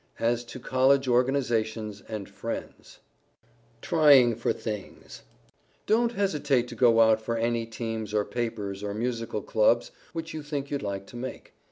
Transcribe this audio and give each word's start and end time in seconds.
AS 0.17 0.43
TO 0.43 0.59
COLLEGE 0.59 1.07
ORGANIZATIONS 1.07 2.01
AND 2.07 2.27
FRIENDS 2.27 2.87
[Sidenote: 2.89 3.81
TRYING 3.83 4.35
FOR 4.35 4.51
THINGS] 4.51 5.21
DON'T 5.85 6.13
hesitate 6.13 6.67
to 6.69 6.75
go 6.75 7.01
out 7.01 7.21
for 7.21 7.37
any 7.37 7.67
teams 7.67 8.11
or 8.11 8.25
papers 8.25 8.81
or 8.81 8.95
musical 8.95 9.43
clubs 9.43 9.91
which 10.11 10.33
you 10.33 10.41
think 10.41 10.71
you'd 10.71 10.81
like 10.81 11.05
to 11.05 11.15
make. 11.17 11.53